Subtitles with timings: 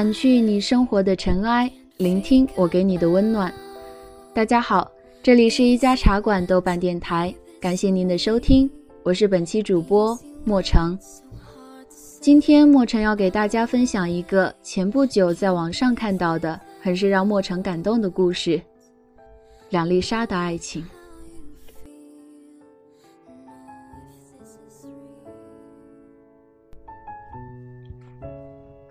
[0.00, 3.52] 掸去你生活的尘埃，聆听我给你的温暖。
[4.32, 4.90] 大家好，
[5.22, 8.70] 这里是一家茶馆豆瓣电台，感谢您的收听，
[9.02, 10.98] 我是本期主播莫成。
[12.18, 18.58] 今天莫成要给大家分享一个前不久在网上看到的，很是让莫成感动的故事——
[19.68, 20.82] 两粒沙的爱情。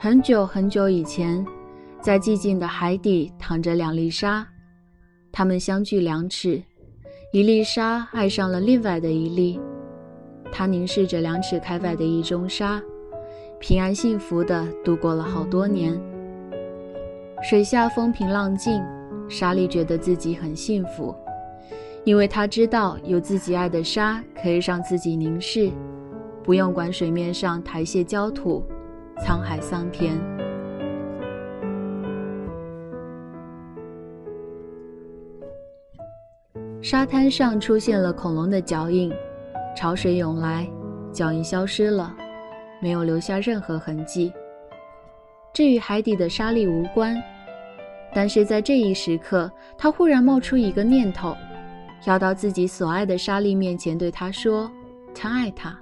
[0.02, 1.46] 很久很久以前，
[2.00, 4.48] 在寂静的海底躺着两粒沙，
[5.30, 6.64] 它们相距两尺，
[7.34, 9.60] 一粒沙爱上了另外的一粒，
[10.54, 12.82] 它凝视着两尺开外的一中沙，
[13.60, 16.02] 平安幸福地度过了好多年。
[17.44, 18.82] 水下风平浪静，
[19.28, 21.14] 沙粒觉得自己很幸福，
[22.06, 25.70] 因为他知道有自己爱的沙可以让自己凝视，
[26.42, 28.64] 不用管水面上台榭焦土。
[29.20, 30.18] 沧海桑田，
[36.82, 39.12] 沙滩上出现了恐龙的脚印，
[39.76, 40.68] 潮水涌来，
[41.12, 42.16] 脚印消失了，
[42.82, 44.32] 没有留下任何痕迹。
[45.54, 47.22] 这与海底的沙粒无关，
[48.14, 51.36] 但是在这一时刻，他忽然冒出一个念头，
[52.06, 54.72] 要到自己所爱的沙粒面前对他说
[55.14, 55.78] ：“他爱他。”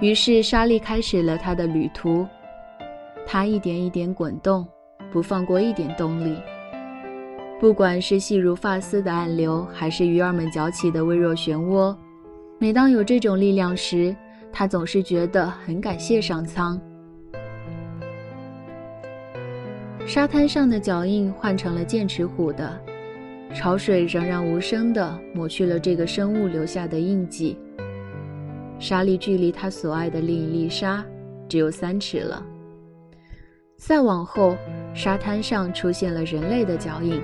[0.00, 2.26] 于是沙粒开始了它的旅途，
[3.26, 4.66] 它一点一点滚动，
[5.12, 6.36] 不放过一点动力。
[7.60, 11.96] 不管是细如发丝的暗流，还是鱼儿们搅起的微弱漩涡，
[12.58, 14.14] 每当有这种力量时，
[14.52, 16.78] 它总是觉得很感谢上苍。
[20.04, 22.78] 沙滩上的脚印换成了剑齿虎的，
[23.54, 27.56] 潮水仍然无声地抹去了这个生物留下的印记。
[28.78, 31.04] 沙粒距离他所爱的另一粒沙
[31.48, 32.44] 只有三尺了。
[33.76, 34.56] 再往后，
[34.94, 37.20] 沙滩上出现了人类的脚印。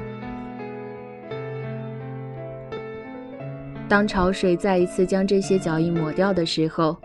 [3.88, 6.96] 当潮水再一次将这些脚印抹掉的时候，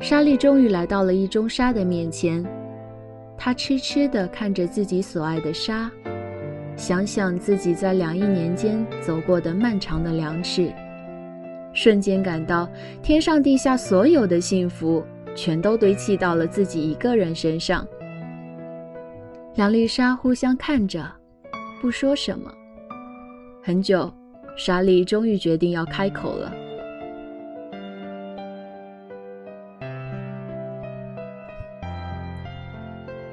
[0.00, 2.44] 沙粒终于来到了一中沙的面前。
[3.38, 5.90] 他痴痴地看着自己所爱的沙，
[6.76, 10.70] 想想自己在两亿年间走过的漫长的两尺。
[11.72, 12.68] 瞬间感到
[13.02, 15.04] 天上地下所有的幸福
[15.34, 17.86] 全都堆砌到了自己一个人身上。
[19.54, 21.04] 两粒沙互相看着，
[21.80, 22.52] 不说什么。
[23.62, 24.12] 很久，
[24.56, 26.52] 沙粒终于决定要开口了。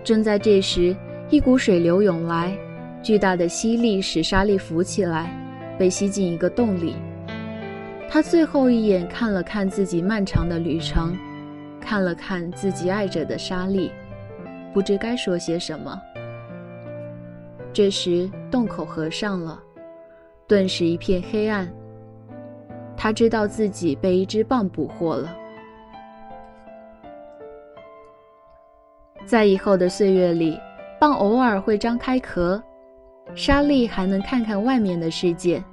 [0.03, 0.95] 正在这时，
[1.29, 2.57] 一股水流涌来，
[3.03, 5.31] 巨大的吸力使沙粒浮起来，
[5.77, 6.95] 被吸进一个洞里。
[8.09, 11.15] 他最后一眼看了看自己漫长的旅程，
[11.79, 13.91] 看了看自己爱着的沙粒，
[14.73, 16.01] 不知该说些什么。
[17.73, 19.61] 这时洞口合上了，
[20.47, 21.71] 顿时一片黑暗。
[22.95, 25.35] 他知道自己被一只蚌捕获了。
[29.25, 30.57] 在以后的岁月里，
[30.99, 32.63] 蚌偶尔会张开壳，
[33.35, 35.63] 沙粒还能看看外面的世界。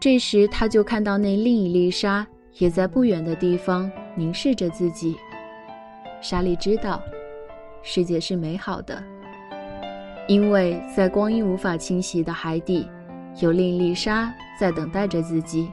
[0.00, 5.14] 这时，他就看到那另一粒沙也在不远的地方凝视着自己。
[6.22, 7.02] 沙粒知道，
[7.82, 9.02] 世界是美好的，
[10.26, 12.88] 因为在光阴无法侵袭的海底，
[13.42, 15.70] 有另一粒沙在等待着自己。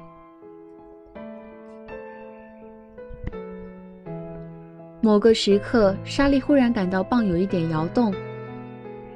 [5.00, 8.14] 某个时刻，沙粒忽然感到蚌有一点摇动，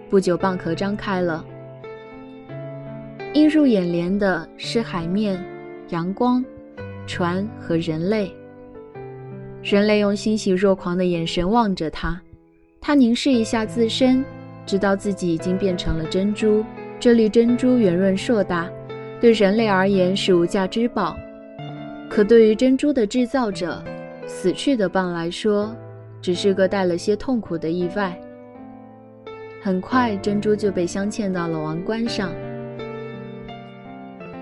[0.10, 1.44] 不久，蚌壳张开了。
[3.34, 5.42] 映入眼帘的是海面、
[5.90, 6.44] 阳光、
[7.08, 8.30] 船和人类。
[9.64, 12.22] 人类用欣喜若狂的眼神望着他，
[12.81, 14.22] 他凝视一下自身，
[14.66, 16.62] 知道自己已经变成了珍珠。
[17.00, 18.69] 这粒珍珠圆润硕大，
[19.22, 21.16] 对人类而言是无价之宝。
[22.10, 23.81] 可对于珍珠的制造者——
[24.28, 25.74] 死去的蚌来说，
[26.22, 28.19] 只是个带了些痛苦的意外。
[29.62, 32.30] 很快，珍珠就被镶嵌到了王冠上。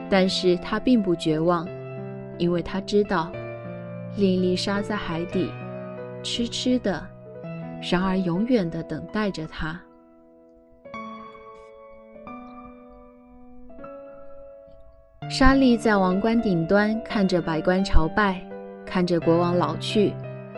[0.09, 1.67] 但是他并不绝望，
[2.37, 3.31] 因为他知道，
[4.17, 5.51] 另一粒沙在海底，
[6.23, 7.05] 痴痴的，
[7.91, 9.79] 然而永远的等待着他。
[15.29, 18.41] 沙粒在王冠顶端看着百官朝拜，
[18.83, 20.11] 看着国王老去，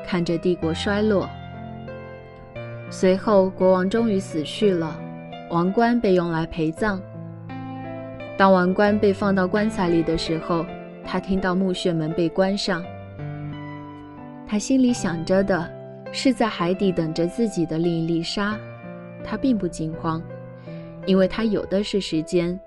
[0.07, 1.29] 看着帝国衰落。
[2.89, 4.97] 随后，国王终于死去了，
[5.49, 7.01] 王冠被用来陪葬。
[8.41, 10.65] 当王冠被放到棺材里的时候，
[11.03, 12.83] 他听到墓穴门被关上。
[14.47, 15.71] 他心里想着的，
[16.11, 18.57] 是在海底等着自己的另一粒沙，
[19.23, 20.19] 他并不惊慌，
[21.05, 22.59] 因为他有的是时间。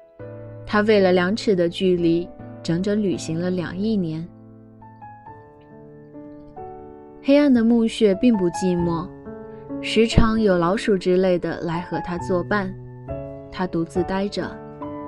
[0.64, 2.28] 他为了两尺的距离，
[2.62, 4.24] 整整旅行了两亿年。
[7.20, 9.08] 黑暗的墓穴并不寂寞，
[9.82, 12.72] 时常有老鼠之类的来和他作伴。
[13.50, 14.56] 他独自呆着，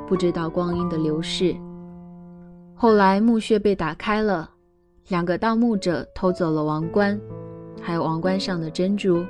[0.06, 1.54] 不知道光阴的流逝。
[2.74, 4.50] 后来墓穴被打开了，
[5.08, 7.18] 两个盗墓者偷走了王冠，
[7.80, 9.24] 还有王冠上的珍珠。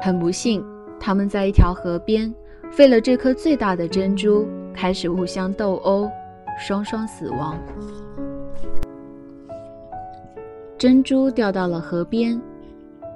[0.00, 0.64] 很不幸，
[0.98, 2.34] 他们在一条河边，
[2.70, 4.46] 废了这颗最大的珍珠。
[4.74, 6.10] 开始互相斗殴，
[6.58, 7.58] 双双死亡。
[10.78, 12.40] 珍珠掉到了河边，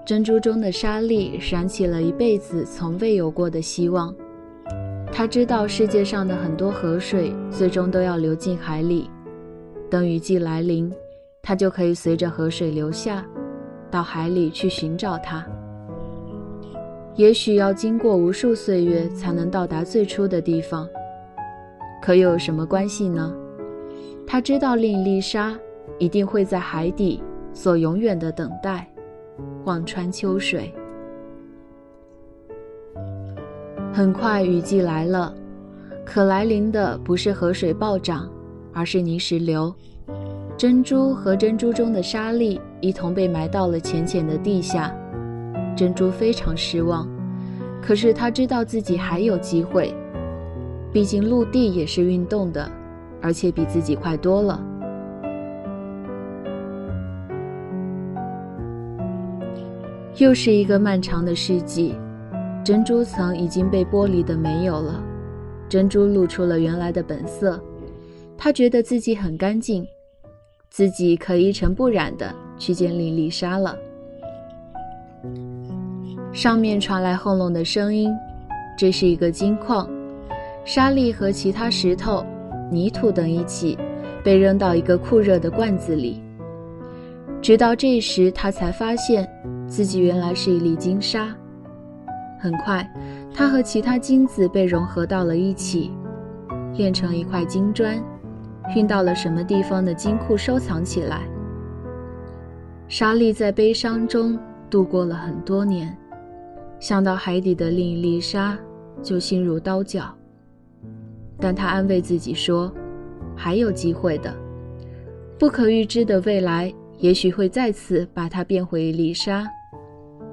[0.04, 4.14] 珍珠中的沙粒燃起了一辈子从未有过的希望。
[5.16, 9.08] 他知道世界上的很多河水最终都要流进海里，
[9.88, 10.92] 等雨季来临，
[11.40, 13.24] 他就可以随着河水流下，
[13.90, 15.42] 到海里去寻找它。
[17.14, 20.86] 也许要经过无数岁月才能到达最初的地方。
[22.02, 23.34] 可又有什么关系呢？
[24.26, 25.58] 他知道另一粒沙
[25.98, 27.22] 一定会在海底
[27.54, 28.86] 所永远的等待，
[29.64, 30.70] 望穿秋水。
[33.96, 35.32] 很快雨季来了，
[36.04, 38.30] 可来临的不是河水暴涨，
[38.70, 39.74] 而是泥石流。
[40.54, 44.94] 珍珠和珍珠中的沙粒一同被埋到了浅浅的地下。
[45.74, 47.08] 珍珠非常失望，
[47.80, 49.94] 可是他知道自己还有机会。
[50.92, 52.70] 毕竟陆地也是运动的，
[53.22, 54.62] 而且比自己快多了。
[60.18, 61.94] 又是一个漫长的世纪，
[62.66, 65.00] 珍珠层已经被剥离的没有了，
[65.68, 67.62] 珍珠露出了原来的本色。
[68.36, 69.86] 他觉得自己很干净，
[70.68, 73.78] 自己可一尘不染的去见莉丽莎了。
[76.32, 78.12] 上面传来轰隆的声音，
[78.76, 79.88] 这是一个金矿。
[80.64, 82.26] 沙粒和其他石头、
[82.68, 83.78] 泥土等一起
[84.24, 86.20] 被扔到一个酷热的罐子里。
[87.40, 89.24] 直到这时，他才发现
[89.68, 91.32] 自己原来是一粒金沙。
[92.38, 92.88] 很快，
[93.34, 95.90] 它和其他金子被融合到了一起，
[96.74, 97.96] 炼成一块金砖，
[98.74, 101.22] 运到了什么地方的金库收藏起来。
[102.88, 104.38] 沙粒在悲伤中
[104.70, 105.96] 度过了很多年，
[106.78, 108.56] 想到海底的另一粒沙，
[109.02, 110.14] 就心如刀绞。
[111.38, 112.72] 但他安慰自己说
[113.36, 114.32] ：“还有机会的，
[115.38, 119.44] 不可预知的未来也许会再次把它变回一粒沙，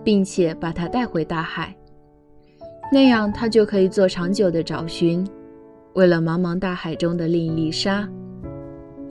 [0.03, 1.75] 并且把它带回大海。
[2.91, 5.25] 那样，他就可以做长久的找寻，
[5.93, 8.07] 为了茫茫大海中的另一粒沙，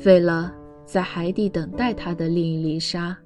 [0.05, 0.53] 为了
[0.85, 3.17] 在海底等待他的另一粒沙。”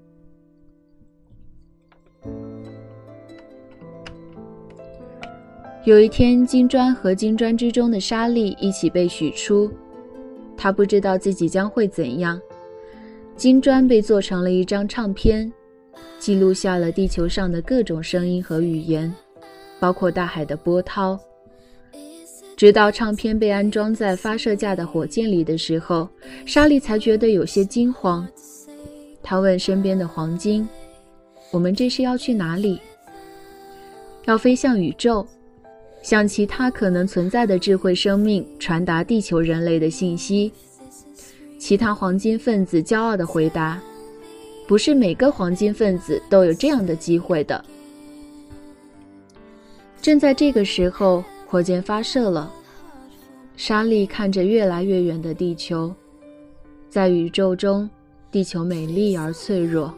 [5.84, 9.70] 有一天，金砖和金砖之中的沙粒一起被取出，
[10.56, 12.40] 他不知道自己将会怎样。
[13.36, 15.52] 金砖被做成了一张唱片，
[16.18, 19.14] 记录下了地球上的各种声音和语言，
[19.78, 21.18] 包括大海的波涛。
[22.56, 26.08] 直到唱片被安装在发射架的火箭里的时候，
[26.46, 28.26] 莎莉才觉得有些惊慌。
[29.22, 30.66] 她问身边的黄金
[31.52, 32.80] ：“我们这是要去哪里
[34.24, 35.26] ？”“要飞向宇宙。”
[36.02, 40.52] 向其他可能存在的智慧生命传达地球人类的信息。
[41.58, 43.82] 其他黄金分子骄傲地回答
[44.68, 47.64] ：“不是每个黄金分子都有这样的机会的。”
[50.06, 52.48] 正在这个时候，火箭发射了。
[53.56, 55.92] 莎莉看着越来越远的地球，
[56.88, 57.90] 在宇宙中，
[58.30, 59.92] 地球美丽而脆弱。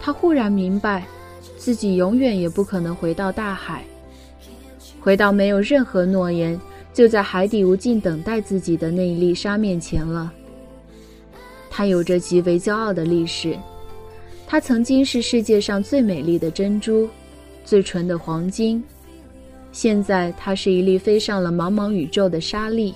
[0.00, 1.06] 她忽然明白，
[1.58, 3.84] 自己永远也不可能回到大海。
[4.98, 6.58] 回到没有任何诺言，
[6.94, 10.32] 就在海底无尽等待自己的那一粒沙面前了。
[11.68, 13.54] 它有着极为骄傲的历史，
[14.46, 17.06] 它曾经是世界上最美丽的珍珠，
[17.68, 18.82] 最纯的黄金。
[19.72, 22.94] 现在，它是一粒飞上了茫茫宇宙的沙粒，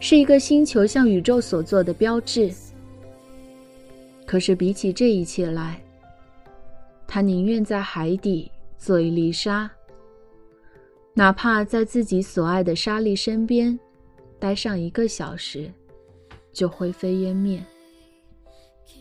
[0.00, 2.52] 是一个星球向宇宙所做的标志。
[4.26, 5.80] 可是，比起这一切来，
[7.06, 9.70] 他宁愿在海底做一粒沙。
[11.14, 13.78] 哪怕在自己所爱的沙粒身边
[14.38, 15.72] 待上一个小时，
[16.52, 17.64] 就灰飞烟灭，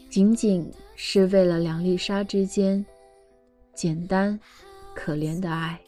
[0.10, 2.84] 仅仅是为了两粒沙之间
[3.74, 4.40] 简单
[5.06, 5.80] 可怜的爱。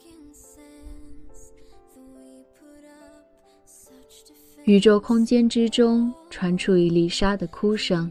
[4.62, 8.08] 宇宙空间之中传出一粒沙的哭声，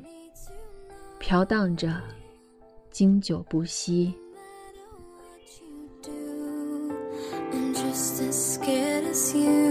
[1.17, 1.95] 飘荡着，
[2.91, 4.13] 经久不息。
[7.53, 9.66] And just as scared as you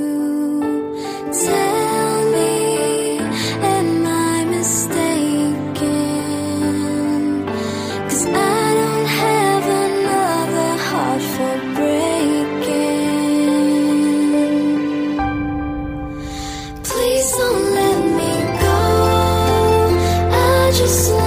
[20.78, 21.25] just